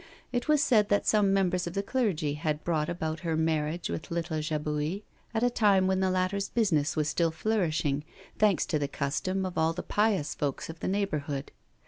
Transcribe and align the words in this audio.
It 0.31 0.47
was 0.47 0.63
said 0.63 0.89
that 0.89 1.05
some 1.05 1.31
members 1.31 1.67
of 1.67 1.73
the 1.75 1.83
clergy 1.83 2.33
had 2.33 2.63
brought 2.63 2.89
about 2.89 3.19
her 3.19 3.37
marriage 3.37 3.87
with 3.87 4.09
little 4.09 4.41
Jabouille, 4.41 5.03
at 5.31 5.43
a 5.43 5.49
time 5.51 5.85
when 5.85 5.99
the 5.99 6.09
latter's 6.09 6.49
business 6.49 6.95
was 6.95 7.07
still 7.07 7.29
flourishing, 7.29 8.03
thanks 8.39 8.65
to 8.65 8.79
the 8.79 8.87
custom 8.87 9.45
of 9.45 9.59
all 9.59 9.73
the 9.73 9.83
pious 9.83 10.33
folk 10.33 10.67
of 10.69 10.79
the 10.79 10.87
neighbourhood. 10.87 11.51